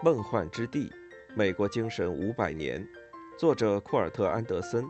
[0.00, 0.92] 梦幻之地，
[1.34, 2.86] 美国精神五百年，
[3.36, 4.88] 作者库尔特·安德森，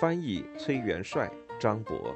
[0.00, 2.12] 翻译崔元帅、张博。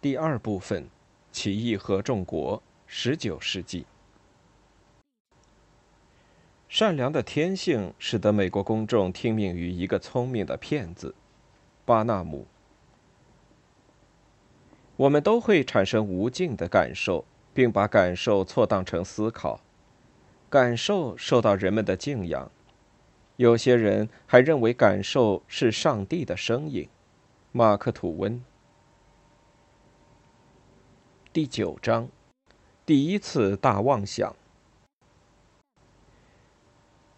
[0.00, 0.88] 第二部分：
[1.30, 3.84] 起义合众国，十九世纪。
[6.70, 11.14] 善良的天性使得美国公众听命于一个聪明的骗子。
[11.84, 12.46] 巴纳姆，
[14.96, 19.60] 我们都会产生无尽的感受，并把感受错当成思考。
[20.48, 22.50] 感受受到人们的敬仰，
[23.36, 26.88] 有些人还认为感受是上帝的声音。
[27.52, 28.42] 马克·吐温。
[31.32, 32.08] 第九章，
[32.84, 34.34] 第一次大妄想。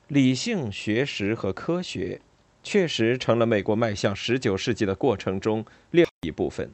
[0.08, 2.20] 理性、学识和科学。
[2.62, 6.70] 确实成了美国迈向十九世纪的过程中另一部分。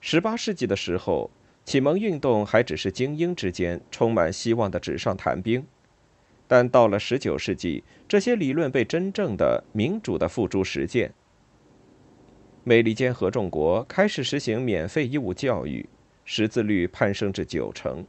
[0.00, 1.30] 十八世纪的时候，
[1.64, 5.66] 启蒙运动还只是精英之间充满希望的纸上谈兵，
[6.46, 11.12] 但到了十九世纪，这些理论被真正的民主的付诸实践。
[12.62, 15.88] 美利坚合众国开始实行免费义务教育，
[16.24, 18.04] 识字率攀升至九成，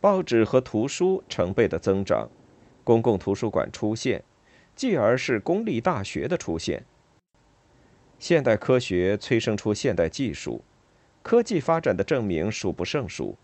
[0.00, 2.28] 报纸和图书成倍的增长，
[2.82, 4.24] 公共图书馆出现。
[4.78, 6.84] 继而是公立大学的出现。
[8.20, 10.62] 现代科学催生出现代技术，
[11.20, 13.36] 科技发展的证明数不胜数。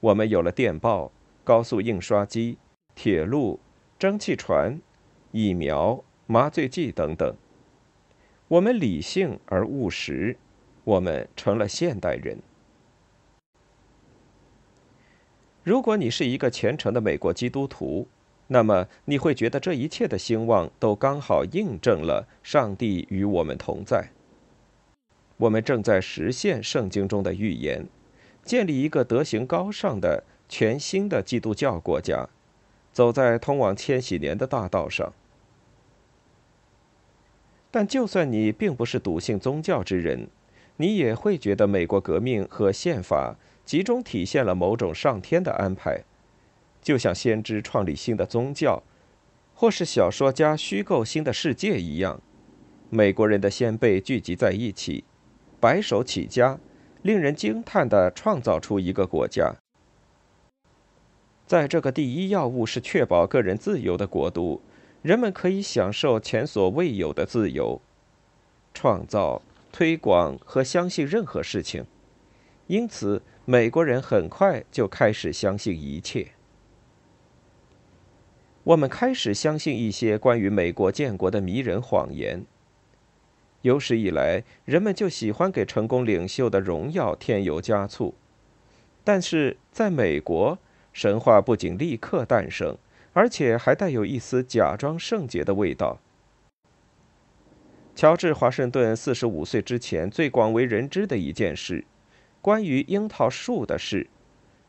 [0.00, 1.12] 我们有了电报、
[1.44, 2.58] 高速印刷机、
[2.96, 3.60] 铁路、
[4.00, 4.80] 蒸汽船、
[5.30, 7.36] 疫苗、麻醉剂等等。
[8.48, 10.36] 我们理性而务实，
[10.82, 12.36] 我们成了现代人。
[15.62, 18.08] 如果你是一个虔诚的美国基督徒，
[18.48, 24.08] 那么你会觉得这一切的兴旺都刚好印证了上帝与我们同在。
[25.36, 27.86] 我们正在实现圣经中的预言，
[28.42, 32.28] 建立一个德行高尚的全新的基督教国家，
[32.92, 35.12] 走在通往千禧年的大道上。
[37.70, 40.28] 但就算你并不是笃信宗教之人，
[40.78, 43.36] 你也会觉得美国革命和宪法
[43.66, 46.02] 集中体现了某种上天的安排。
[46.80, 48.82] 就像先知创立新的宗教，
[49.54, 52.20] 或是小说家虚构新的世界一样，
[52.90, 55.04] 美国人的先辈聚集在一起，
[55.60, 56.58] 白手起家，
[57.02, 59.54] 令人惊叹地创造出一个国家。
[61.46, 64.60] 在这个第一要务是确保个人自由的国度，
[65.02, 67.80] 人们可以享受前所未有的自由，
[68.74, 71.86] 创造、推广和相信任何事情。
[72.66, 76.28] 因此，美国人很快就开始相信一切。
[78.68, 82.44] 我们开始相信一些关于美国建国的迷人谎言。
[83.62, 88.14] 有史以来，人们就喜欢给成功领袖的荣耀添油加醋，
[89.02, 90.58] 但是在美国，
[90.92, 92.76] 神话不仅立刻诞生，
[93.14, 95.98] 而且还带有一丝假装圣洁的味道。
[97.96, 101.86] 乔治·华盛顿四十五岁之前最广为人知的一件事，
[102.42, 104.08] 关于樱桃树的事。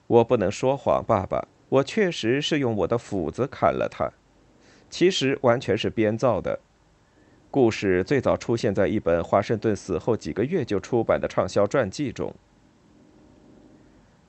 [0.07, 1.49] 我不能说谎，爸爸。
[1.69, 4.11] 我确实是用我的斧子砍了他，
[4.89, 6.59] 其实完全是编造的。
[7.51, 12.33] 故事最早出现在一本华盛顿死后几个月就出版的畅销传记中。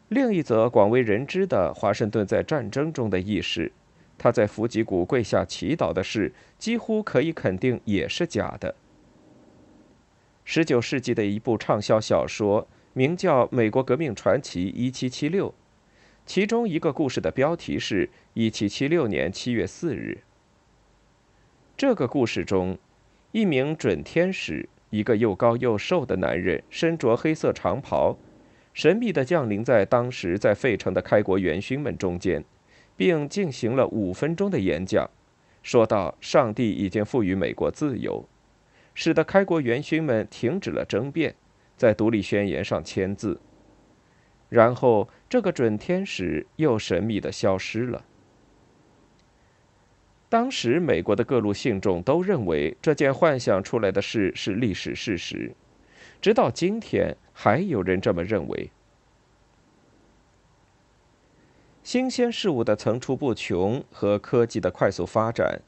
[0.09, 3.73] 另一则广为人知的华盛顿在战争中的轶事，
[4.19, 8.75] 他在伏击谷跪下祈祷的事，几乎可以肯定也是假的。
[10.45, 15.51] 十九世纪的一部畅销小说，名叫《美国革命传奇：一七七六》。
[16.33, 20.19] 其中一个故事的标题是“一七七六年七月四日”。
[21.77, 22.79] 这个故事中，
[23.33, 28.17] 一名准天使，一个又高又瘦的男人，身着黑色长袍，
[28.73, 32.45] 神秘地降临在当时在费城的开国元勋们中间，
[32.97, 35.11] 并进行了五分钟的演讲，
[35.65, 38.25] 说道：“上帝已经赋予美国自由，
[38.95, 41.35] 使得开国元勋们停止了争辩，
[41.77, 43.41] 在独立宣言上签字。”
[44.51, 48.05] 然后，这个准天使又神秘的消失了。
[50.29, 55.53] 当时，美国的各路信众都认为这件幻想出来的事是历史事实，
[56.21, 58.71] 直到今天，还有人这么认为。
[61.83, 65.63] 新鲜事物的层出不穷和科技的快速发展，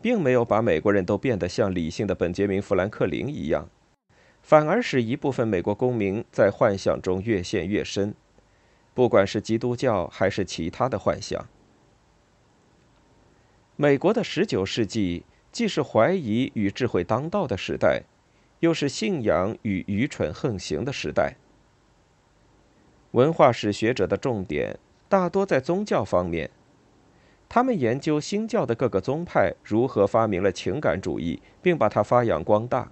[0.00, 3.68] 并没有把美国人都变得像理性的本杰明·富兰克林一样，
[4.42, 8.14] 反而使一部分美国公民在幻想中越陷越深。
[8.98, 11.46] 不管是基督教还是其他的幻想，
[13.76, 18.02] 美国的十九世纪既是怀疑与智慧当道的时代，
[18.58, 21.36] 又是信仰与愚蠢横行的时代。
[23.12, 24.76] 文化史学者的重点
[25.08, 26.50] 大多在宗教方面，
[27.48, 32.90] 他们研究新教的各个宗派如何发明了情感主义，并把它发扬光大。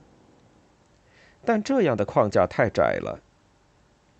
[1.45, 3.19] 但这样的框架太窄了。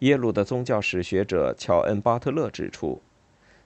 [0.01, 3.01] 耶鲁的宗教史学者乔恩·巴特勒指出，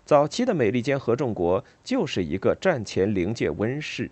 [0.05, 4.11] 早期的美利坚合众国就是一个战前灵界温室，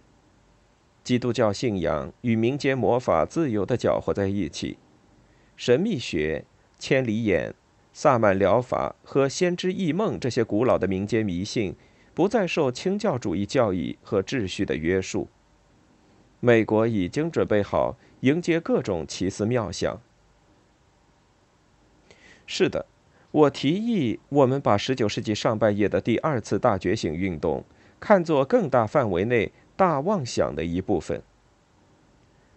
[1.05, 4.79] 基督教信仰与民间魔法自由地搅和在一起，
[5.57, 6.45] 神秘学、
[6.79, 7.55] 千里眼、
[7.93, 11.77] 萨满疗法和先知异梦这些古老的民间迷信，
[12.15, 15.29] 不再受清教主义教义和秩序的约束。
[16.41, 17.97] 美国已经准备好。
[18.23, 20.01] 迎接各种奇思妙想。
[22.51, 22.87] 是的，
[23.31, 27.63] 我提议我们把19世纪上半叶的第二次大觉醒运动
[28.01, 31.23] 看作更大范围内大妄想的一部分。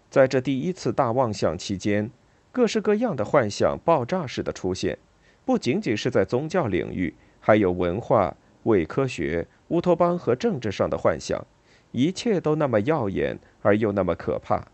[0.09, 2.09] 在这第一次大妄想期间，
[2.53, 4.97] 各式各样的幻想爆炸式的出现，
[5.43, 8.33] 不仅仅是在宗教领域，还有文化、
[8.63, 11.45] 伪科学、乌托邦和政治上的幻想，
[11.91, 14.65] 一切都那么耀眼而又那么可怕。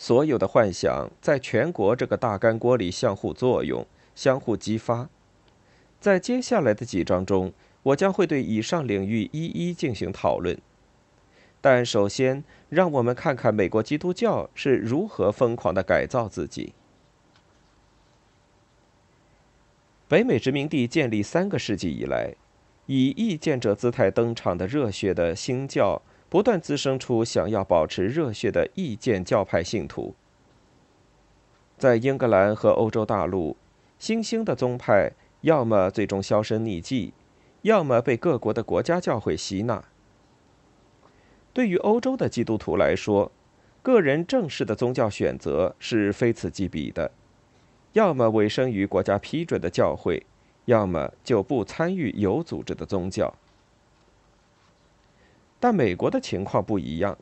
[0.00, 5.10] 所有的幻想在全国这个大干锅里相互作用、相互激发。
[6.00, 7.52] 在接下来的几章中，
[7.82, 10.58] 我将会对以上领域一一进行讨论。
[11.60, 16.72] 但首先，让我们看看美国基督教是如何疯狂地改造自己。
[20.08, 22.34] 北美殖民地建立三个世纪以来，
[22.86, 26.00] 以异见者姿态登场的热血的新教。
[26.30, 30.14] 不断滋生出想要保持热血的异见教派信徒。
[31.76, 33.56] 在英格兰和欧洲大陆，
[33.98, 35.10] 新兴的宗派
[35.40, 37.12] 要么最终销声匿迹，
[37.62, 39.84] 要么被各国的国家教会吸纳。
[41.52, 43.32] 对于欧洲的基督徒来说，
[43.82, 47.10] 个人正式的宗教选择是非此即彼的：
[47.94, 50.24] 要么委身于国家批准的教会，
[50.66, 53.34] 要么就不参与有组织的宗教。
[55.60, 57.16] 但美国的情况不一样。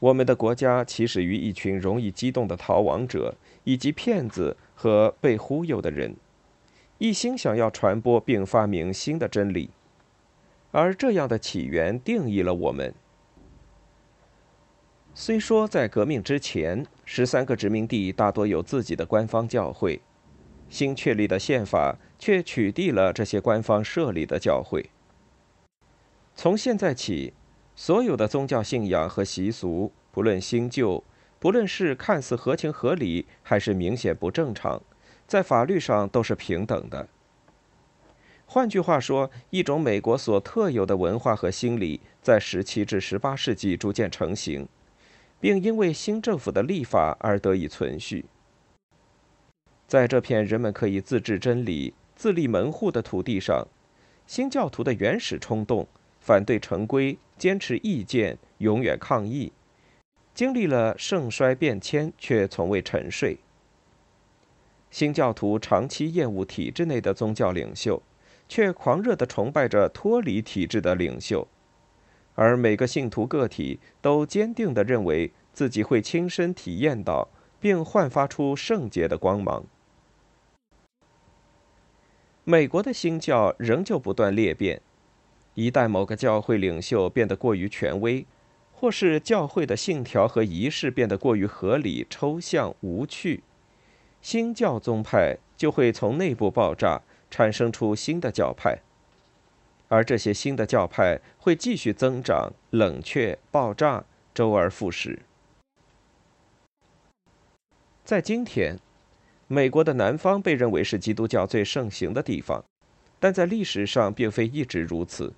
[0.00, 3.34] 我们的国家起始于一群容易激动的逃亡者，
[3.64, 6.16] 以及骗子和被忽悠的人，
[6.98, 9.70] 一心想要传播并发明新的真理。
[10.72, 12.94] 而这样的起源定义了我们。
[15.14, 20.00] 虽说在革命之前，十三个殖民地大多有自己的官方教会，
[20.68, 24.88] 新确立的宪法却取缔了这些官方设立的教会。
[26.34, 27.32] 从现在起，
[27.74, 31.04] 所有的宗教信仰和习俗，不论新旧，
[31.38, 34.82] 不论是看似合情合理，还是明显不正常，
[35.26, 37.08] 在法律上都是平等的。
[38.46, 44.66] 换句话说，一种美国所特有的文化和心理，在17至18世纪逐渐成型，
[45.38, 48.24] 并因为新政府的立法而得以存续。
[49.86, 53.68] 在这片人们可以自治真理、自立门户的土地上，
[54.26, 55.86] 新教徒的原始冲动。
[56.20, 59.52] 反对成规，坚持意见，永远抗议，
[60.34, 63.38] 经历了盛衰变迁，却从未沉睡。
[64.90, 68.02] 新教徒长期厌恶体制内的宗教领袖，
[68.48, 71.48] 却狂热地崇拜着脱离体制的领袖，
[72.34, 77.28] 而每个信徒个体都坚定地认为自己会亲身体验到，
[77.60, 79.64] 并焕发出圣洁的光芒。
[82.44, 84.82] 美国的新教仍旧不断裂变。
[85.54, 88.24] 一旦某个教会领袖变得过于权威，
[88.72, 93.42] 或是教会的信条和仪式变得过于合理、抽象、无趣，
[94.22, 98.78] 新教宗派就会从内部爆炸，产生出新的教派，
[99.88, 105.18] 而这些新的教派会继续增长、冷却、爆炸，周而复始。
[108.04, 108.78] 在今天，
[109.46, 112.64] 美国的南方被认为是基督教最盛行的地方。
[113.20, 115.34] 但在历史上并非一直如此。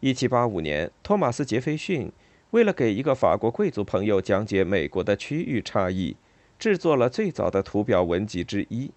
[0.00, 2.10] 1785年，托马斯·杰斐逊
[2.52, 6.16] 为了给一个法国贵族朋友讲解美国的区域差异，
[6.58, 8.90] 制作了最早的图表文集之一。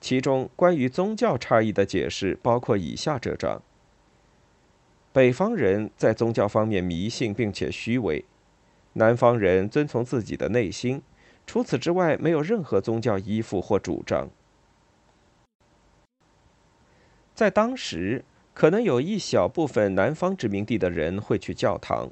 [0.00, 3.62] 其中关于宗教差异的解释包括以下这章：
[5.12, 8.24] 北方人在宗教方面迷信并且虚伪，
[8.94, 11.00] 南方人遵从自己的内心，
[11.46, 14.28] 除此之外没有任何宗教依附或主张。
[17.34, 18.24] 在当时，
[18.54, 22.08] 可能有一小部分南方殖民地的人会去教堂。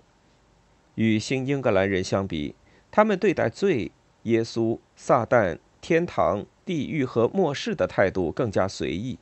[0.96, 2.56] 与新英格兰人相比，
[2.90, 3.92] 他们对待罪、
[4.24, 9.18] 耶稣、撒旦、天堂、地狱和末世的态度更加随意。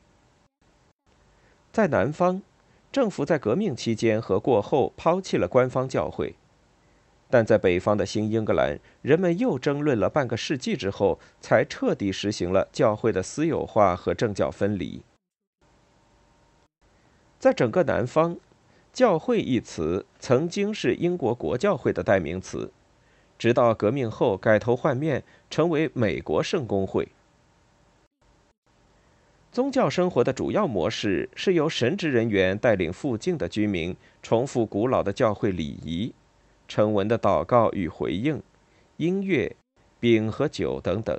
[1.71, 2.43] 在南方，
[2.91, 6.35] 政府在革命期间和过后抛弃了官方教会，
[7.29, 15.03] 但在北方的新英格兰，人们又争论了半个世纪之后，才彻底实行了教会的私有化和政教分离。
[17.41, 18.37] 在整个南方
[18.93, 22.71] ，“教会”一词曾经是英国国教会的代名词，
[23.39, 27.09] 直到革命后改头换面，成为美国圣公会。
[29.51, 36.13] 宗教生活的主要模式是由神职人员带领附近的居民重复古老的教会礼仪、
[36.69, 38.43] 成文的祷告与回应、
[38.99, 39.57] 音乐、
[39.99, 41.19] 饼和酒等等。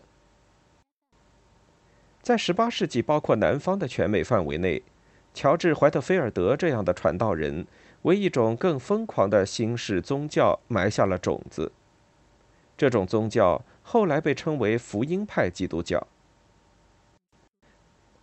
[2.21, 4.83] 在18世纪，包括南方的全美范围内。
[5.33, 7.65] 乔治·怀特菲尔德这样的传道人，
[8.03, 11.71] 为一种更疯狂的新式宗教埋下了种子。
[12.77, 16.07] 这种宗教后来被称为福音派基督教。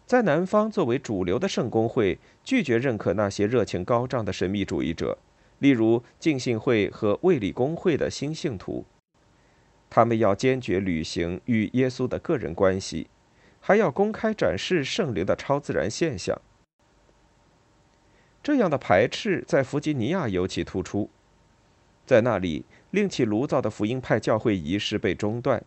[0.04, 5.18] 在南方，作为主流的圣公会拒绝认可那些热情高涨的神秘主义者，
[5.58, 8.84] 例如浸信会和卫理公会的新信徒。
[9.90, 13.08] 他们要坚决履行与耶稣的个人关系，
[13.60, 16.40] 还要公开展示圣灵的超自然现象。
[18.48, 21.10] 这样的排斥在弗吉尼亚尤其突出，
[22.06, 25.62] 在那里，另起炉灶的福音派教会仪式被中断，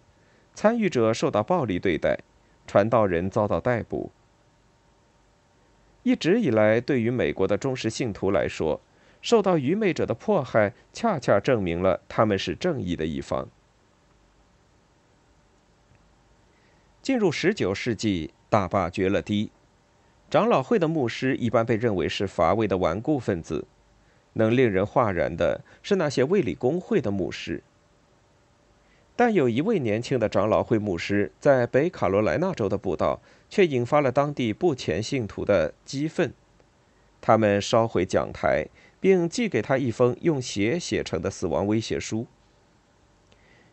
[0.55, 2.17] 参与者受到暴力对待，
[2.65, 4.09] 传道人遭到逮捕。
[6.01, 8.81] 一直以来，对于美国的忠实信徒来说，
[9.21, 13.47] 受到愚昧者的迫害，恰恰证明了他们是正义的一方。
[17.03, 19.51] 进入十九世纪，大坝决了堤。
[20.31, 23.65] 长老会的牧师一般被认为是乏味的顽固分子，
[24.31, 27.61] 能令人哗然的是那些卫理公会的牧师。
[29.17, 33.19] 但有一位年轻的长老会牧师在北卡罗来纳州的布道，
[33.49, 36.31] 却引发了当地不虔信徒的激愤。
[37.19, 38.67] 他们烧毁讲台，
[39.01, 42.25] 并寄给他一封用血写成的死亡威胁书。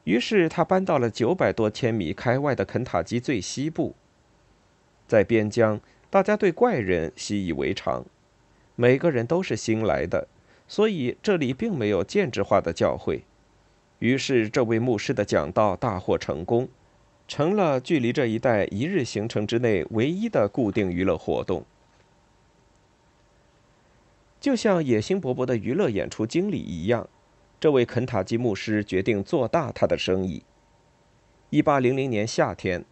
[0.02, 3.94] 于是他搬到了九百多千米开外的肯塔基最西部，
[5.06, 5.80] 在边疆。
[6.10, 8.04] 大家对怪人习以为常，
[8.76, 10.26] 每个人都是新来的，
[10.66, 13.24] 所以这里并没有建制化的教会。
[13.98, 16.68] 于是，这位牧师的讲道大获成功，
[17.26, 21.66] 成了距离这一带一日行程之内唯一的固定娱乐活动。
[24.40, 27.06] 就像野心勃勃的娱乐演出经理一样，
[27.60, 30.42] 这位肯塔基牧师决定做大他的生意。
[31.50, 32.82] 一八零零年夏天。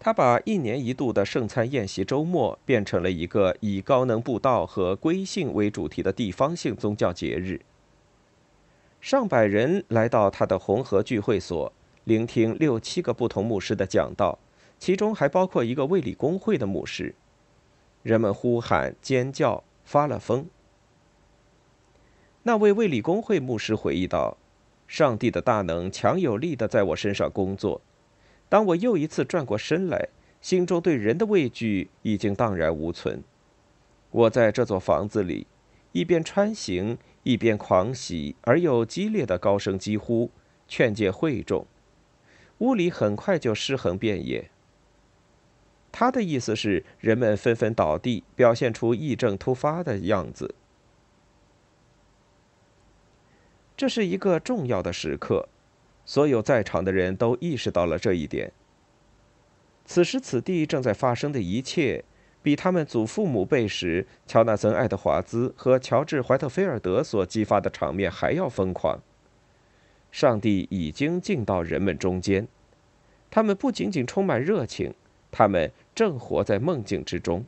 [0.00, 7.60] 他把一年一度的圣餐宴席周末变成了一个以高能布道和归信为主题的地方性宗教节日。
[9.00, 11.72] 上百人来到他的红河聚会所，
[12.04, 14.38] 聆听六七个不同牧师的讲道，
[14.78, 17.14] 其中还包括一个卫理公会的牧师。
[18.04, 20.46] 人们呼喊、尖叫，发了疯。
[22.44, 24.36] 那位卫理公会牧师回忆道
[24.86, 27.80] ：“上帝的大能强有力的在我身上工作。”
[28.48, 30.08] 当我又一次转过身来，
[30.40, 33.22] 心中对人的畏惧已经荡然无存。
[34.10, 35.46] 我在这座房子里，
[35.92, 40.30] 一边穿行，一边狂喜而又激烈的高声疾呼，
[40.66, 41.66] 劝诫会众。
[42.58, 44.50] 屋里很快就尸横遍野。
[45.92, 50.54] 他的意思是，人们纷纷倒地，表现出疫症突发的样子。
[53.76, 55.48] 这是一个重要的时刻。
[56.08, 58.50] 所有在场的人都意识到了这一点。
[59.84, 62.02] 此时此地正在发生的一切，
[62.42, 68.98] 比他们祖父母辈时乔纳森·爱德华兹和乔治·怀特菲尔德所激发的场面还要疯狂。
[70.10, 72.48] 上帝已经进到人们中间，
[73.30, 74.94] 他们不仅仅充满热情，
[75.30, 77.44] 他们正活在梦境之中。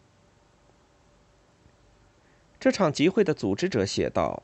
[2.59, 4.43] 这场集会的组织者写道：“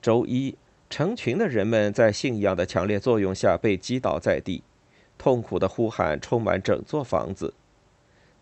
[0.00, 0.56] 周一。”
[0.90, 4.64] 成群的人们在信仰的强烈作用下被击倒在地，
[5.16, 7.54] 痛苦的呼喊充满整座房子。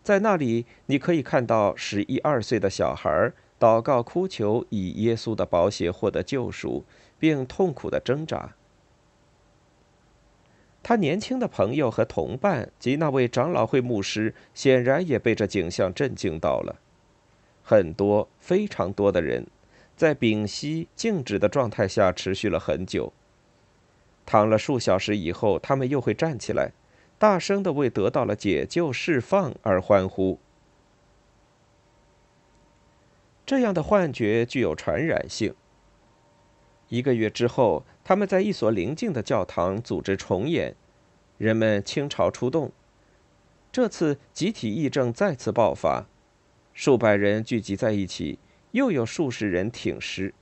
[0.01, 6.83] 在那里，你可以看到十一二岁的小孩祷告哭求，以耶稣的宝血获得救赎，
[7.19, 8.55] 并痛苦的挣扎。
[10.81, 16.77] 他年轻的朋友和同伴及那位长老会牧师显然也被这景象震惊到了。
[17.61, 19.45] 很多，非常多的人。
[19.99, 23.11] 在屏息静止的状态下持续了很久。
[24.25, 26.71] 躺了数小时以后，他们又会站起来，
[27.17, 30.39] 大声的为得到了解救、释放而欢呼。
[33.45, 35.53] 这样的幻觉具有传染性。
[36.87, 40.77] 一个月之后，他们在一所邻近的教堂组织重演，
[41.37, 42.71] 人们倾巢出动。
[43.69, 46.05] 这次集体癔症再次爆发，
[46.73, 48.39] 数百人聚集在一起。
[48.71, 50.33] 又有数十人挺尸。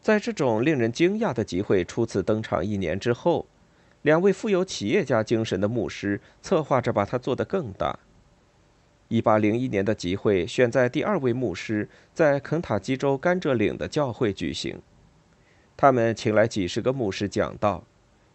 [0.00, 3.46] 在这种令人惊讶的集会初次登场一年之后，
[4.02, 7.98] 两位富有企业家精神的牧师策划着把它做得更大。
[9.10, 14.80] 1801年的集会选在第二位牧师在肯塔基州甘蔗岭的教会举行，
[15.76, 17.84] 他们请来几十个牧师讲道，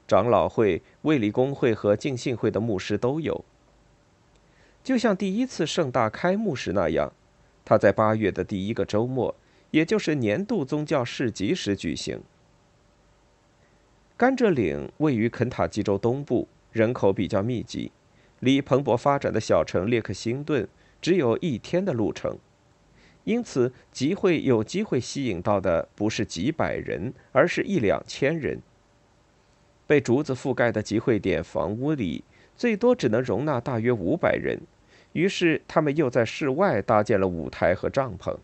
[0.07, 3.43] 长老会、卫理公会和敬信会的牧师都有。
[4.85, 7.11] 就像第一次盛大开幕时那样，
[7.65, 9.35] 他在八月的第一个周末。
[9.71, 12.21] 也就是年度宗教市集时举行。
[14.15, 17.91] 甘蔗岭位于肯塔基州东部，人口比较密集，
[18.39, 20.65] 离蓬勃发展的小城列克星顿
[21.01, 22.37] 只有一天的路程，
[23.25, 28.61] 因此集会有机会吸引到的不是几百人，而是一两千人。
[29.85, 32.23] 被竹子覆盖的集会点房屋里
[32.55, 34.61] 最多只能容纳大约五百人，
[35.15, 38.35] 于是他们又在室外搭建了舞台和帐篷。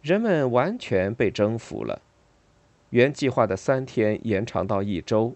[0.00, 2.00] 人们完全被征服了。
[2.90, 5.34] 原计划的三天延长到一周，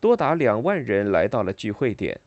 [0.00, 2.20] 多达两万人来到了聚会点，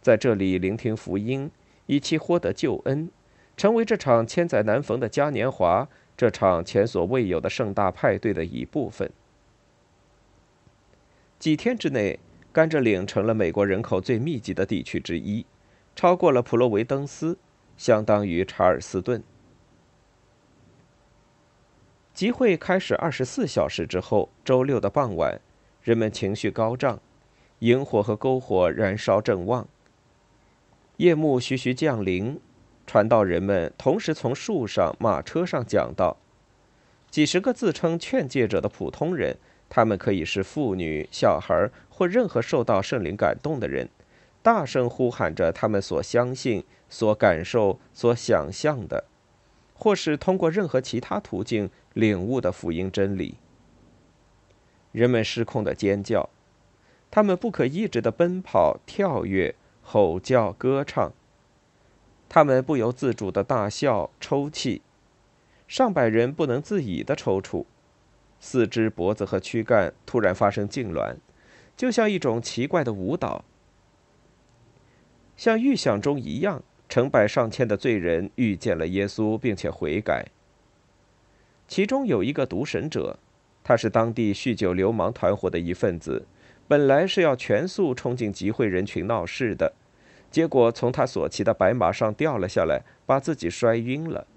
[0.00, 1.50] 在这里聆听福音，
[1.84, 3.10] 以期获得救恩，
[3.58, 9.10] 成为这场千载难逢的嘉年华，这场前所未有的盛大派对的一部分。
[11.38, 12.18] 几天之内，
[12.54, 15.44] 甘蔗岭成了美国人口最密集的地区之一，
[15.96, 17.36] 超过了普罗维登斯，
[17.76, 19.20] 相当于查尔斯顿。
[22.12, 25.40] 集会开始二十四小时之后，周六的傍晚，
[25.82, 27.00] 人们情绪高涨，
[27.58, 29.66] 萤火和篝火燃烧正旺。
[30.98, 32.40] 夜幕徐徐降临，
[32.86, 36.16] 传道人们同时从树上、马车上讲道。
[37.10, 43.88] 几十个自称劝诫者的普通人，他们可以是妇女、小孩或任何受到圣灵感动的人，
[44.42, 49.04] 大声呼喊着他们所相信、所感受、所想象的。
[49.76, 53.36] 或是通过任何其他途径领悟的福音真理，
[54.92, 56.28] 人们失控的尖叫，
[57.10, 61.12] 他们不可抑制的奔跑、跳跃、吼叫、歌唱，
[62.28, 64.82] 他们不由自主的大笑、抽泣，
[65.68, 67.64] 上百人不能自已的抽搐，
[68.40, 71.16] 四肢、脖子和躯干突然发生痉挛，
[71.76, 73.44] 就像一种奇怪的舞蹈，
[75.36, 76.62] 像预想中一样。
[76.86, 80.26] 成百上千的罪人遇见了耶稣，并且悔改。
[81.66, 83.18] 其中有一个毒神者，
[83.64, 86.26] 他是当地酗酒流氓团伙的一份子，
[86.68, 89.72] 本来是要全速冲进集会人群闹事的，
[90.30, 94.28] 结果从他所骑的白马上掉了下来，把自己摔晕了。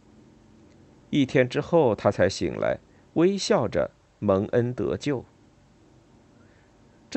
[1.12, 2.80] 一天之后，他才醒来，
[3.16, 5.24] 微笑着蒙恩得救。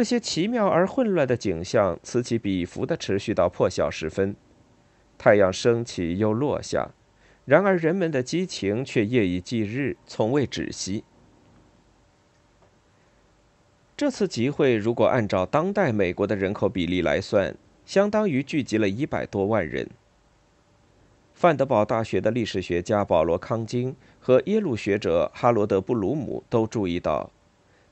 [0.00, 4.34] 这些奇妙而混乱的景象此起彼伏地持续到破晓时分。
[5.18, 6.92] 太阳升起又落下，
[7.44, 11.04] 然而人们的激情却夜以继日，从未止息。
[13.94, 19.86] 这次集会如果按照当代美国的人口比例来算，相当于聚集了一百多万人。
[21.34, 27.30] 范德堡大学的历史学家保罗·康金和耶鲁学者哈罗德·布鲁姆都注意到，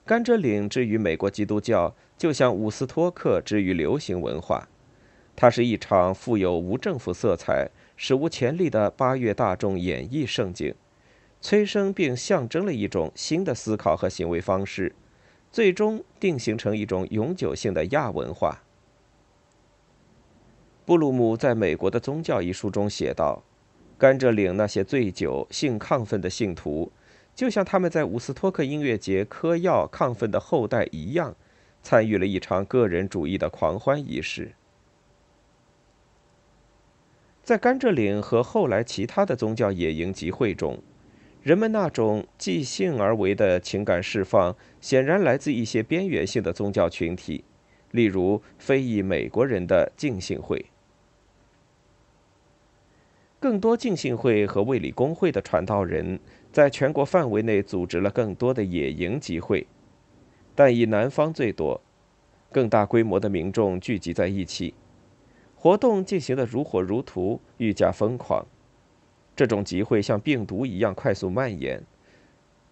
[0.08, 4.66] 甘蔗岭之于美国基督教，就像伍斯托克之于流行文化。
[5.36, 10.74] 它是一场富有无政府色彩、史无前例的八月大众演绎盛景，
[11.42, 14.94] 催生并象征了一种新的思考和行为方式，
[15.52, 18.62] 最终定型成一种永久性的亚文化。
[20.86, 23.42] 布鲁姆在美国的宗教一书中写道
[23.98, 26.90] ：“甘蔗岭那些醉酒、性亢奋的信徒，
[27.38, 31.36] 就像他们在伍斯托克音乐节嗑药亢奋的后代一样，
[31.84, 34.54] 参与了一场个人主义的狂欢仪式。”
[37.44, 40.82] 在甘蔗岭和后来其他的宗教野营集会中，
[41.40, 47.44] 人们那种即兴而为的情感释放，显然来自一些边缘性的宗教群体，
[47.92, 50.66] 例如非裔美国人的浸信会。
[53.40, 56.18] 更多浸信会和卫理公会的传道人
[56.50, 59.66] 在全国范围内组织了更多的野营集会，
[60.54, 61.80] 但以南方最多，
[62.50, 64.74] 更大规模的民众聚集在一起。
[65.54, 68.46] 活动进行的如火如荼，愈加疯狂。
[69.36, 71.82] 这种集会像病毒一样快速蔓延。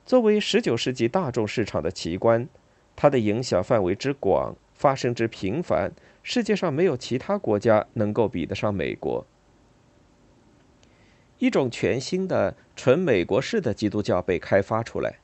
[0.05, 2.49] 作为19世纪大众市场的奇观，
[2.95, 9.27] 它的影响范围之广，发生之频繁，世界上没有其他国家能够比得上美国。
[11.38, 15.18] 一种全新的、纯美国式的基督教被开发出来，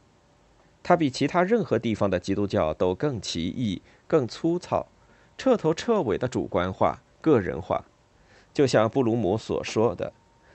[0.83, 4.87] 它比其他任何地方的基督教都更奇异、更粗糙、
[5.39, 7.03] 彻头彻尾的主观化。
[7.23, 7.85] 个人化，
[8.53, 10.13] 就像布鲁姆所说的，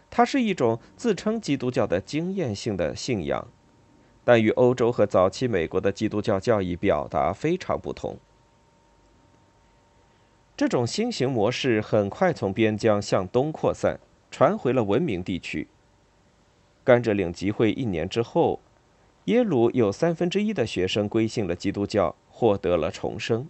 [0.10, 3.48] 它是一种自称基督教的经验性的信仰，
[4.26, 8.18] 但与欧洲和早期美国的基督教教义表达非常不同。
[10.58, 13.98] 这种新型模式很快从边疆向东扩散，
[14.38, 15.68] 传回了文明地区。
[16.84, 18.60] 甘蔗岭集会一年之后，
[19.26, 23.50] 耶鲁有三分之一的学生归信了基督教，获得了重生。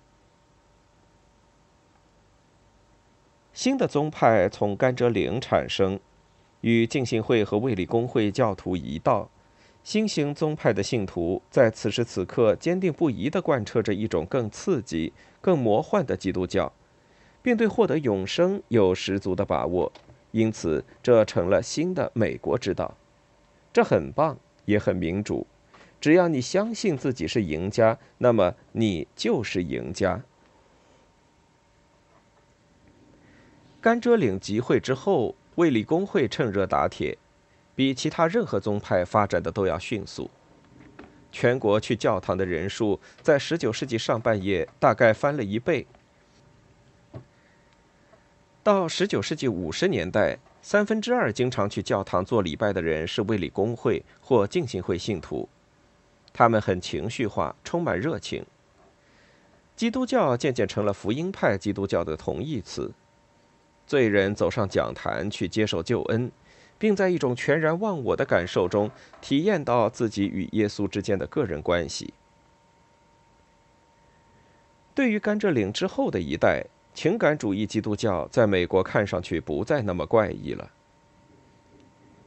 [3.51, 5.99] 新的宗派从甘蔗岭产生，
[6.61, 9.29] 与浸信会和卫理公会教徒一道。
[9.83, 16.71] 新型宗派的信徒在此时此刻坚定不移地贯彻着一种更刺激、更魔幻的基督教，
[17.41, 19.91] 并对获得永生有十足的把握。
[20.37, 22.95] 因此，这成了新的美国之道。
[23.73, 25.47] 这很棒，也很民主。
[25.99, 30.21] 只要你相信自己是赢家，那么你就是赢家。
[33.81, 37.17] 甘蔗岭集会之后，卫理公会趁热打铁，
[37.73, 40.29] 比其他任何宗派发展的都要迅速。
[41.31, 45.87] 全国去教堂的人数在19世纪上半叶大概翻了一倍。
[48.67, 55.47] 到19世纪50年代，三分之二经常去教堂做礼拜的人是卫理公会或浸信会信徒，
[56.33, 58.45] 他们很情绪化，充满热情。
[59.77, 62.91] 基督教渐渐成了福音派基督教的同义词。
[63.85, 66.29] 罪人走上讲坛去接受救恩，
[66.77, 72.13] 并在一种全然忘我的感受中体验到自己与耶稣之间的个人关系。
[74.93, 76.65] 对于甘蔗岭之后的一代，
[76.97, 80.71] 情感主义基督教在美国看上去不再那么怪异了。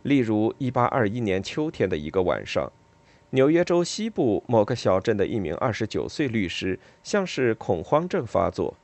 [0.03, 2.71] 例如，1821年秋天的一个晚上，
[3.31, 8.77] 纽约州西部某个小镇的一名29岁律师像是恐慌症发作，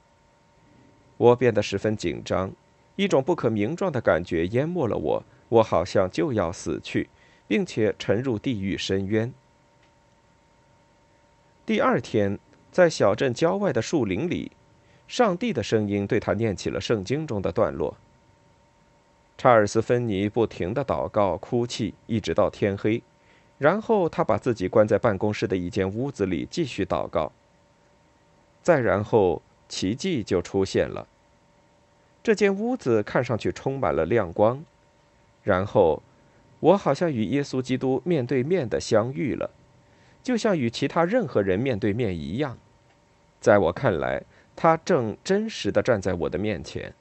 [1.19, 2.51] 我变得十分紧张。
[2.97, 7.09] 一种不可名状的感觉淹没了我，我好像就要死去，
[7.47, 9.33] 并且沉入地狱深渊。
[11.65, 12.41] 第二天，
[12.73, 14.51] 在小镇郊外的树林里，
[15.09, 17.97] 上帝的声音对他念起了圣经中的段落。
[19.39, 23.03] 查尔斯·芬尼不停地祷告、哭泣，一直到天黑，
[23.59, 27.31] 然后他把自己关在办公室的一间屋子里继续祷告。
[28.63, 31.07] 再然后，奇迹就出现了。
[32.23, 34.65] 这间屋子看上去充满了亮光，
[35.45, 36.03] 然后，
[36.59, 39.51] 我好像与耶稣基督面对面的相遇了，
[40.23, 42.59] 就像与其他任何人面对面一样。
[43.39, 44.25] 在我看来，
[44.57, 46.93] 他正真实的站在我的面前。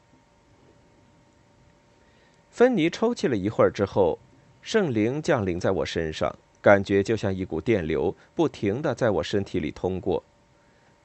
[2.52, 4.20] 芬妮抽泣了一会儿之后，
[4.62, 10.22] 圣灵降临在我身上，感觉就像一股电流，不停的在我身体里通过。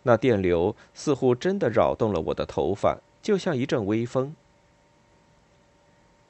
[0.03, 2.99] 那电流似乎真的扰动了我的头发。
[3.23, 4.35] 就像一阵微风。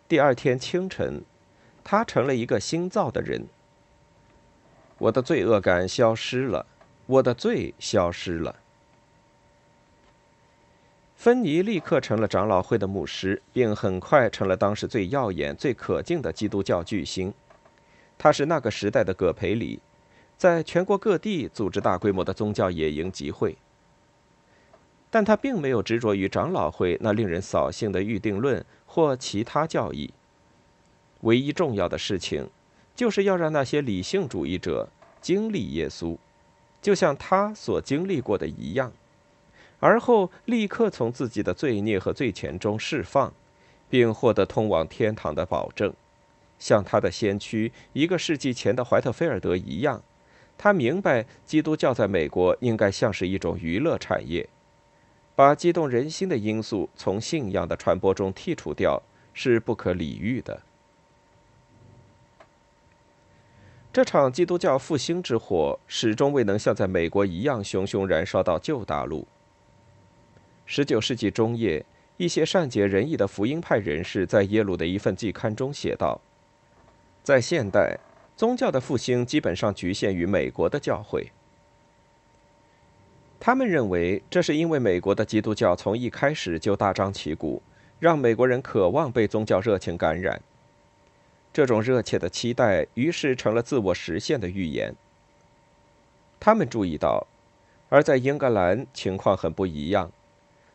[0.09, 1.22] 第二天清晨，
[1.85, 3.46] 他成了一个新造的人。
[4.98, 6.66] 我的罪恶感消失了，
[7.06, 8.56] 我的罪消失了。
[11.20, 17.30] 芬尼立刻成了长老会的牧师，并很快成了当时最耀眼、最可敬的基督教巨星。
[18.16, 19.80] 他是那个时代的葛培里，
[20.38, 23.59] 在全国各地组织大规模的宗教野营集会。
[25.11, 30.14] 但他并没有执着于长老会那令人扫兴的预定论或其他教义。
[31.20, 32.48] 唯一重要的事情，
[32.96, 34.88] 就是要让那些理性主义者
[35.20, 36.16] 经历耶稣，
[36.80, 38.90] 就像他所经历过的一样，
[39.81, 43.33] 而后立刻从自己的罪孽和罪愆中释放，
[43.88, 45.93] 并获得通往天堂的保证。
[46.59, 50.03] 像他的先驱一个世纪前的怀特菲尔德一样，
[50.59, 54.47] 他明白基督教在美国应该像是一种娱乐产业。
[55.35, 60.61] 把激动人心的因素从信仰的传播中剔除掉是不可理喻的。
[63.90, 69.27] 这场基督教复兴之火始终未能像在美国一样熊熊燃烧到旧大陆。
[70.72, 71.85] 十九世纪中叶，
[72.16, 76.20] 一些善解人意的福音派人士在耶鲁的一份季刊中写道
[77.24, 77.98] ：“在现代，
[78.37, 81.33] 宗教的复兴基本上局限于美国的教会。”
[83.40, 87.61] 他们认为，这是因为美国的基督教从一开始就大张旗鼓，
[87.98, 90.40] 让美国人渴望被宗教热情感染。
[91.52, 94.94] 这种热切的期待，于是成了自我实现的预言。
[96.38, 97.26] 他们注意到，
[97.88, 100.12] 而在英格兰情况很不一样，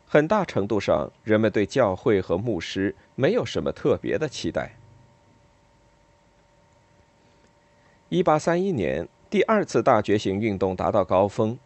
[0.08, 4.76] 很大程度上，人们对教会和牧师没有什么特别的期待。
[8.08, 11.58] 一八三一年，第二次大觉醒运动达到高峰。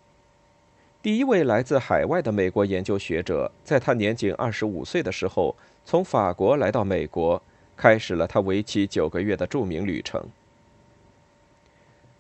[1.03, 7.43] 第一位来自海外的美国研究学者，在他年仅二十五岁的时候，从法国来到美国，
[7.77, 10.23] 开始了他为期九个月的著名旅程。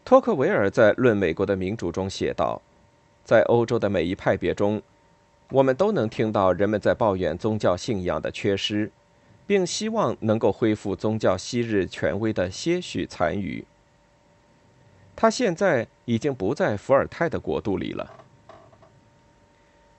[0.04, 2.60] 托克维尔在《论美国的民主》中写道
[3.24, 4.82] ：“在欧洲的每一派别中，
[5.50, 8.90] 我们都能听到人们在抱怨宗教信仰的缺失，
[9.46, 13.64] 并希望能够恢复宗教昔日权威的些许残余。”
[15.16, 18.10] 他现在已经不在伏尔泰的国度里了。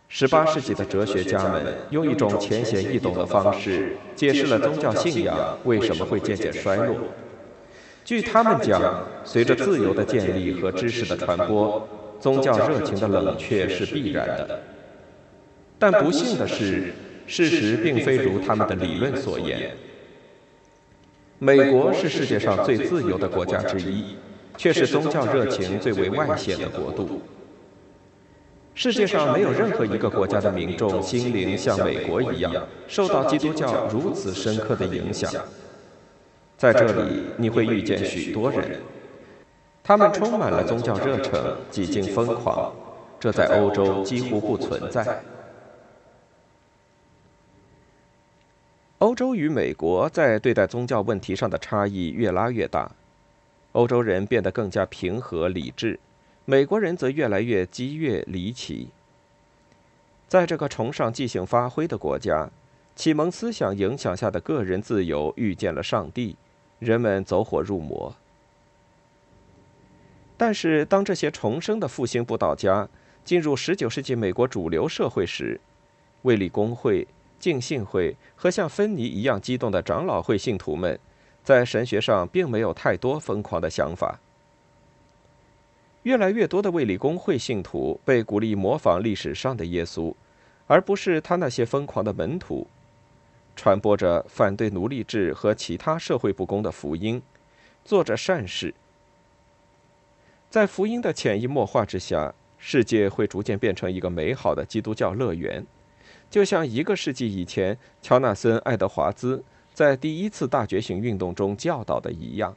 [0.07, 6.97] 十八世纪的哲学家们用一种浅显易懂的方式解释了宗教信仰为什么会渐渐衰落。
[8.03, 11.87] 据他们讲，随着自由的建立和知识的传播，
[12.19, 14.59] 宗教热情的冷却是必然的。
[15.81, 16.93] 但不幸的是，
[17.25, 19.71] 事实并非如他们的理论所言。
[21.39, 24.15] 美国是世界上最自由的国家之一，
[24.55, 27.23] 却是宗教热情最为外显的国度。
[28.75, 32.53] 世界上没有任何一个国家的民众心灵像美国一样
[32.87, 35.31] 受到基督教如此深刻的影响。
[36.59, 38.79] 在这里，你会遇见许多人，
[39.81, 42.71] 他们充满了宗教热忱，几近疯狂。
[43.19, 45.23] 这在欧洲几乎不存在。
[49.01, 52.91] 欧洲与美国在对待宗教问题上的差异越拉越大，
[53.71, 55.99] 欧洲人变得更加平和理智。
[56.45, 58.89] 美国人则越来越激越离奇。
[60.27, 62.51] 在这个崇尚即兴发挥的国家，
[62.95, 66.35] 启蒙思想影响下的个人自由遇见了上帝，
[66.77, 68.15] 人们走火入魔。
[70.37, 72.87] 但是，当这些重生的复兴布道家
[73.25, 75.59] 进入19世纪美国主流社会时，
[76.21, 77.07] 卫理公会、
[77.41, 80.97] 敬信会和像芬尼一样激动的长老会信徒们，
[81.43, 84.19] 在神学上并没有太多疯狂的想法。
[86.03, 90.13] 越来越多的卫理公会信徒被鼓励模仿历史上的耶稣，
[90.67, 92.67] 而不是他那些疯狂的门徒，
[93.55, 97.21] 传播着反对奴隶制和其他社会不公的福音，
[97.83, 98.73] 做着善事。
[100.49, 105.65] 在福音的潜移默化之下，世界会逐渐变成一个美好的基督教乐园，
[106.31, 112.55] 就像一个世纪以前乔纳森·爱德华兹在第一次大觉醒运动中教导的一样。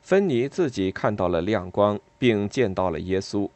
[0.00, 3.50] 芬尼自己看到了亮光，并见到了耶稣，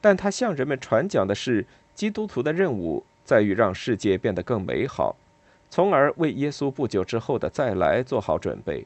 [0.00, 1.64] 但他向人们传讲的是：
[1.94, 5.14] 基督徒的任务在于让世界变得更美好，
[5.70, 8.84] 从而为耶稣不久之后的再来做好准备。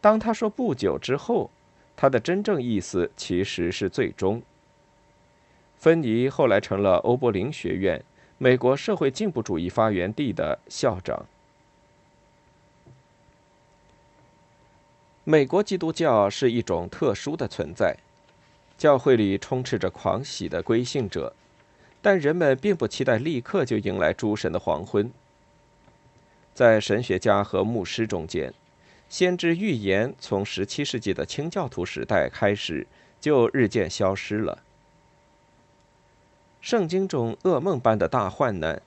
[0.00, 1.48] 当他说“不久之后”，
[1.94, 4.42] 他的真正意思其实是最终。
[5.82, 8.00] 芬尼后来成了欧柏林学院
[8.38, 11.26] （美国社会进步主义发源地）的校长。
[15.24, 17.96] 美国基督教是一种特殊的存在，
[18.78, 21.34] 教会里充斥着狂喜的归信者，
[22.00, 25.10] 但人们并不期待立刻就迎来诸神的黄昏。
[26.54, 28.54] 在神学家和牧师中间，
[29.08, 32.86] 先知预言从17世纪的清教徒时代开始
[33.20, 34.62] 就日渐消失了。
[36.62, 38.80] 圣经中噩梦般的大患难。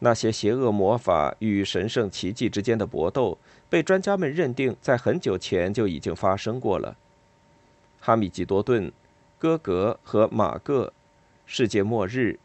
[0.00, 3.38] 那些邪恶魔法与神圣奇迹之间的搏斗，
[3.70, 6.96] 被专家们认定在很久前就已经发生过了。
[8.00, 8.92] 哈米吉多顿、
[9.38, 10.92] 哥格和马各，
[11.46, 12.38] 世界末日，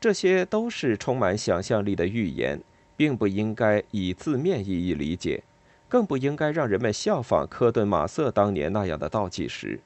[0.00, 2.58] 这些都是充满想象力的预言，
[2.96, 5.42] 并不应该以字面意义理解，
[5.88, 9.78] 更不应该让人们效仿科顿马瑟当年那样的倒计时。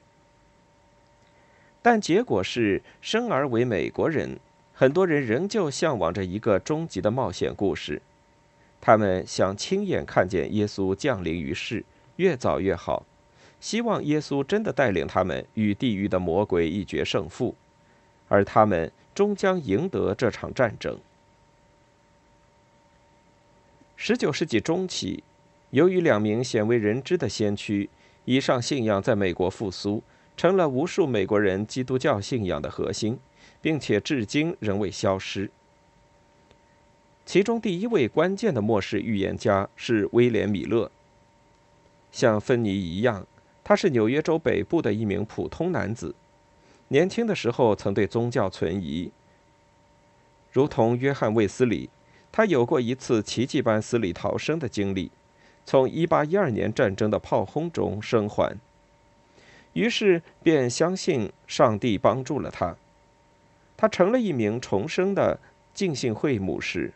[1.89, 4.37] 但结果是，生而为美国人。
[4.73, 8.01] 很多人仍旧向往着一个终极的冒险故事，
[8.81, 11.85] 他们想亲眼看见耶稣降临于世，
[12.17, 13.05] 越早越好，
[13.61, 17.55] 希望耶稣真的带领他们与地狱的魔鬼一决胜负，
[18.27, 20.99] 而他们终将赢得这场战争。
[23.95, 25.23] 十九世纪中期，
[25.69, 27.89] 由于两名鲜为人知的先驱，
[28.25, 30.03] 以上信仰在美国复苏，
[30.37, 33.19] 成了无数美国人基督教信仰的核心。
[33.59, 35.49] 并且至今仍未消失。
[37.25, 40.89] 其中第一位关键的末世预言家是威廉·米勒。
[42.11, 43.25] 像芬尼一样，
[43.63, 46.15] 他是纽约州北部的一名普通男子。
[46.89, 49.11] 年轻的时候曾对宗教存疑。
[50.53, 51.89] 如同约翰·卫斯理，
[52.31, 55.11] 他有过一次奇迹般死里逃生的经历，
[55.65, 58.57] 从1812年战争的炮轰中生还。
[59.77, 62.75] 于是便相信上帝帮助了他。
[63.77, 65.39] 他成了一名重生的
[65.71, 66.91] 浸信会牧师，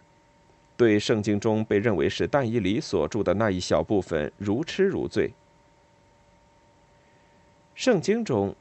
[0.75, 5.31] 对圣经中被认为是但以理所著的那一小部分如痴如醉。
[7.75, 8.55] 圣经中，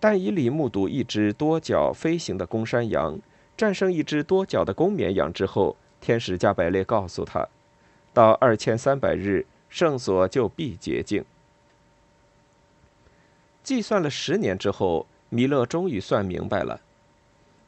[0.00, 3.18] 但以理目睹一只多角飞行的公山羊，
[3.58, 7.46] 战胜一只多角的公绵羊之后，天使加百列告诉他，
[8.14, 11.22] 到二千三百日，圣所就必洁净。
[13.66, 16.80] 计算了十年之后，米勒终于算明白了。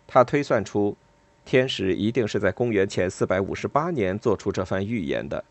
[0.06, 0.96] 他推算出，
[1.44, 5.44] 天使一定是在公元前四百五十八年做出这番预言的，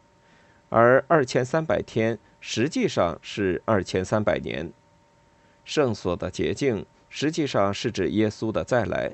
[0.69, 4.71] 而二千三百天实际上是二千三百年。
[5.65, 9.13] 圣所的洁净实际上是指耶稣的再来。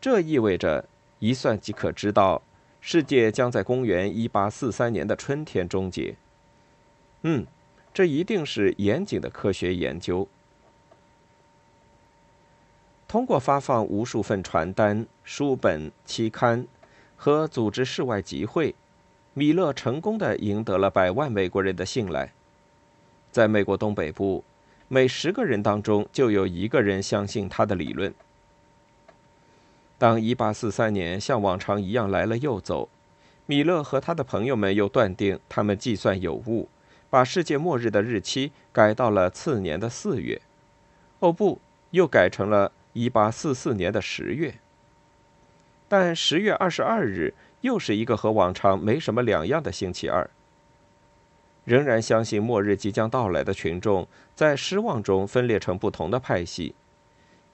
[0.00, 0.88] 这意味着
[1.20, 2.42] 一算即可知道，
[2.80, 6.16] 世界将在公元一八四三年的春天终结。
[7.22, 7.46] 嗯。
[7.92, 10.28] 这一定是严谨的科学研究。
[13.08, 16.66] 通过发放无数份传单、书本、期刊
[17.16, 18.74] 和组织室外集会，
[19.32, 22.32] 米勒成功的赢得了百万美国人的信赖。
[23.32, 24.44] 在美国东北部，
[24.88, 28.14] 每十个人当中就有一个人相信他的理论。
[29.96, 32.88] 当1843年像往常一样来了又走，
[33.46, 36.68] 米勒和他的朋友们又断定他们计算有误。
[37.10, 40.40] 把世界末日的日期改到了次年的四月，
[41.20, 44.54] 哦不，又改成了一八四四年的十月。
[45.88, 50.28] 但十月二十二日又是一个和往常没什么两样的星期二。
[51.64, 56.74] 仍然相信末日即将到来的群众，在失望中分裂成不同的派系，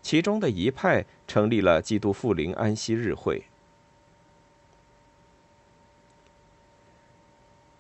[0.03, 3.45] 其中的一派成立了基督复临安息日会。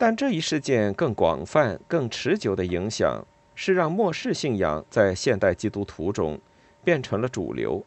[0.07, 6.39] 但这一事件更广泛、更持久的影响是让末世信仰在现代基督徒中
[6.85, 7.83] 变成了主流。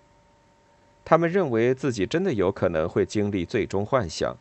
[1.06, 4.36] 他们认为自己真的有可能会经历最终幻想：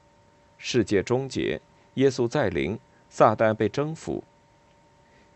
[0.57, 1.61] 世界终结、
[1.97, 2.79] 耶稣再临、
[3.11, 4.25] 撒旦被征服。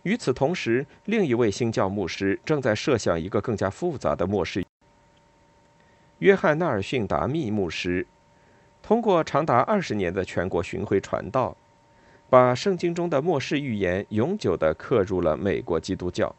[0.05, 4.65] 与此同时，另一位新教牧师正在设想一个更加复杂的末世。
[6.21, 8.07] 约翰·纳尔逊·达密牧师
[8.83, 11.55] 通过长达二十年的全国巡回传道。
[12.31, 16.35] 把圣经中的末世预言永久地刻入了美国基督教。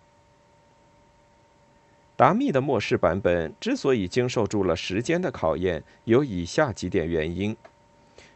[2.15, 7.58] 达密的末世版本之所以经受住了时间的考验，有以下几点原因：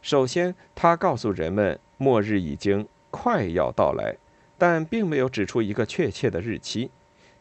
[0.01, 4.17] 首先，他告诉人们末日已经快要到来，
[4.57, 6.91] 但并没有指出一个确切的日期，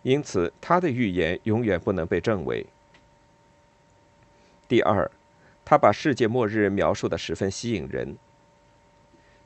[0.03, 2.65] 因此他的预言永远不能被证伪。
[4.69, 5.11] 第二，
[5.65, 8.17] 他把世界末日描述的十分吸引人。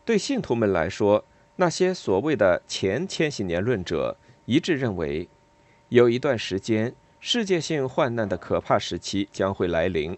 [0.08, 1.22] 对信徒们来说，
[1.56, 4.16] 那些所谓的前千禧年论者
[4.46, 5.28] 一致认为，
[5.90, 10.16] 有一段时间世界性患难的可怕时期将会来临，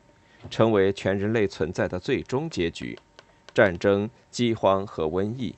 [0.48, 2.96] 成为全人类存在的最终结局——
[3.52, 5.56] 战争、饥荒和瘟疫。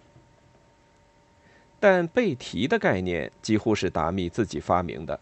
[1.79, 5.21] 但被提的概念几乎是达米自己发明的。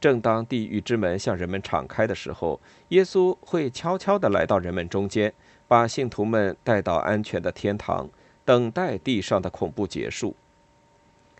[0.00, 5.32] 正当地狱之门向人们敞开的时候，耶稣会悄悄地来到人们中间。
[5.72, 8.06] 把信徒们带到安全的天堂，
[8.44, 10.36] 等待地上的恐怖结束。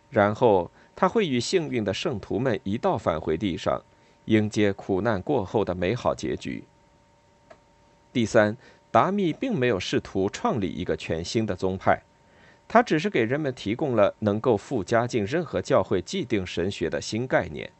[0.08, 3.82] 然后他会与幸运的圣徒们一道返回地上，
[4.24, 6.64] 迎接苦难过后的美好结局。
[8.10, 8.56] 第三，
[8.90, 12.00] 达密并没有试图创立一个全新的宗派，
[12.66, 17.70] 他只是给人们提供了能够附加进任何教会既定神学的新概念。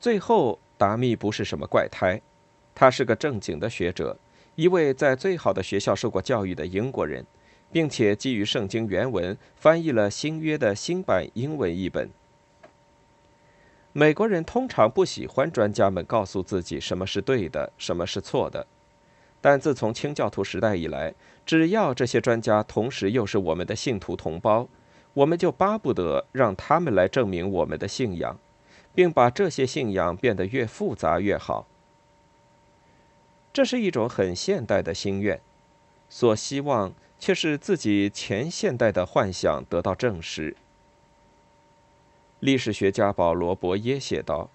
[0.00, 2.20] 最后，达密不是什么怪胎。
[2.80, 4.16] 他是个正经的学者，
[4.54, 7.26] 一位在最好的学校受过教育的英国人，
[7.72, 12.08] 并且基于圣经原文翻译了新约的新版英文译本。
[13.92, 18.64] 美国人通常不喜欢专家们告诉自己什么是对的，什么是错的，
[19.40, 21.12] 但自从清教徒时代以来，
[21.44, 24.68] 只要这些专家同时又是我们的信徒同胞，
[25.14, 28.38] 我们就巴不得让他们来证明我们的信仰，
[28.94, 31.66] 并把这些信仰变得越复杂越好。
[33.58, 35.40] 这是一种很现代的心愿，
[36.08, 40.54] 所希望却是自己前现代的幻想得到证实。
[42.38, 44.48] 历史学家保罗·博耶写道：“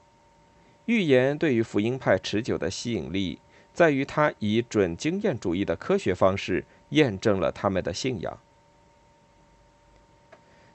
[0.88, 3.42] 预言对于福音派持久的吸引力，
[3.74, 8.40] 在于它以准经验主义的科学方式验证了他们的信仰。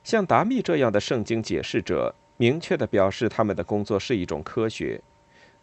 [0.05, 5.01] 像达密这样的圣经解释者，明确地表示他们的工作是一种科学。”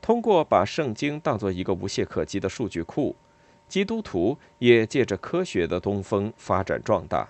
[0.06, 3.16] 通过把圣经当作一个无懈可击的数据库，
[3.68, 7.28] 基督徒也借着科学的东风发展壮大。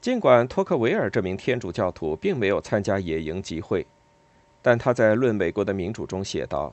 [0.00, 3.84] 尽管托克维尔这名天主教徒并没有参加野营集会，
[4.62, 6.72] 但他在《论美国的民主》中写道：“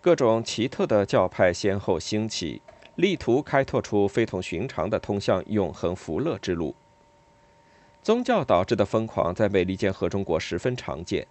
[0.00, 2.62] 各种奇特的教派先后兴起，
[2.94, 6.76] 力图开拓出非同寻常的通向永恒福乐之路。”
[8.02, 11.26] 宗教导致的疯狂在美利坚合众国十分常见，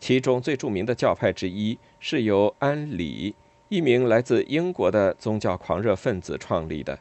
[0.00, 3.34] 其中最著名的教派之一是由安里，
[3.68, 6.98] 一名来自英国的宗教狂热分子创立的。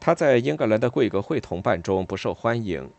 [0.00, 2.90] 他在英格兰的贵格会同伴中不受欢迎，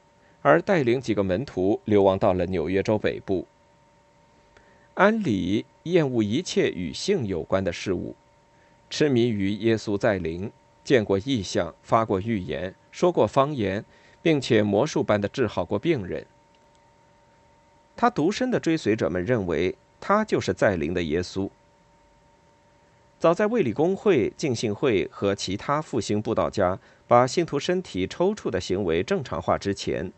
[0.42, 3.46] 而带领几个门徒流亡到了纽约州北部。
[4.94, 8.16] 安里厌恶一切与性有关的事物，
[8.90, 10.50] 痴迷于耶稣在灵，
[10.84, 13.84] 见过异象，发过预言，说过方言，
[14.24, 16.26] 并且魔术般的治好过病人。
[17.96, 21.48] 他独身的追随者们认为他就是在灵的耶稣。
[23.20, 30.12] 早在卫理公会、浸信会和其他复兴布道家把信徒身体抽搐的行为正常化之前，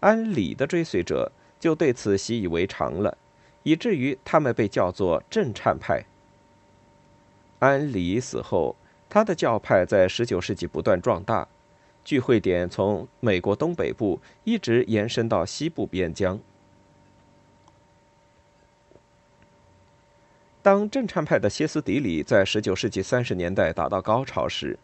[0.00, 3.16] 安里的追随者就对此习以为常了，
[3.62, 6.04] 以至于他们被叫做震颤派。
[7.60, 8.76] 安里死后，
[9.08, 11.48] 他的教派在19世纪不断壮大，
[12.04, 16.38] 聚会点从美国东北部一直延伸到西部边疆。
[20.62, 24.78] 当震颤派的歇斯底里在19世纪30年代达到高潮时，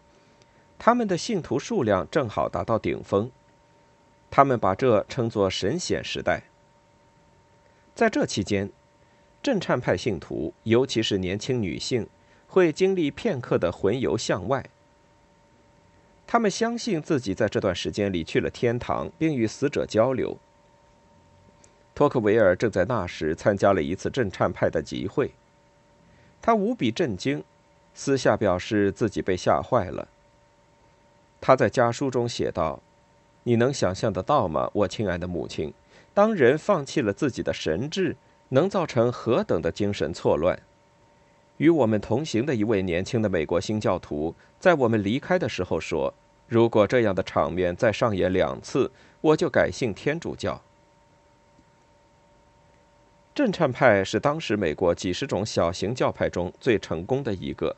[0.79, 3.31] 他们的信徒数量正好达到顶峰。
[4.31, 6.43] 他们把这称作“神显时代”。
[7.97, 8.71] 在这期间，
[9.43, 12.07] 震颤派信徒，尤其是年轻女性，
[12.47, 14.65] 会经历片刻的魂游向外。
[16.33, 20.39] 他们相信自己在这段时间里去了天堂，并与死者交流。
[21.93, 25.33] 托克维尔正在那时参加了一次震颤派的集会。
[26.41, 27.43] 他无比震惊，
[27.95, 30.07] 私下表示自己被吓坏了。
[31.41, 32.81] 他在家书中写道
[33.43, 35.75] ：“你能想象得到吗，我亲爱的母亲？
[36.15, 38.15] 当人放弃了自己的神智，
[38.51, 40.57] 能造成何等的精神错乱？”
[41.61, 46.15] 与我们同行的一位年轻的美国新教徒，在我们离开的时候说
[46.49, 48.91] ：“如果这样的场面再上演两次，
[49.21, 50.63] 我就改信天主教。”
[53.35, 57.77] 震颤派是当时美国几十种小型教派中最成功的一个。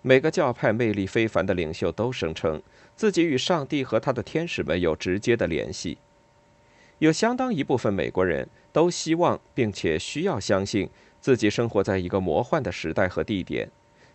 [0.00, 2.62] 每个教派魅力非凡的领袖都声称
[2.96, 5.98] 自己与上帝和他的天使们有直接的联系。
[6.98, 10.88] 有相当一部分美国人都希望并且需要相信
[11.24, 13.70] 自己生活在一个魔幻的时代和地点，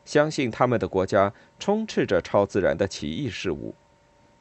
[0.06, 3.74] 相信他们的国家充斥着超自然的奇异事物，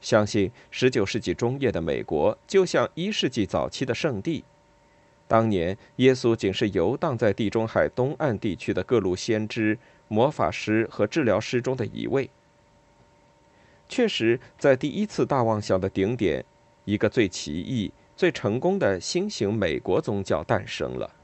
[0.02, 4.44] 相信19世纪中叶的美国就像一世纪早期的圣地。
[5.26, 12.28] 当年，耶稣仅是游荡在地中海东岸地区的各路先知、魔法师和治疗师中的一位。
[13.88, 16.44] 确实，在第一次大妄想的顶点，
[16.84, 21.14] 一个最奇异、最成功的新型美国宗教诞生了。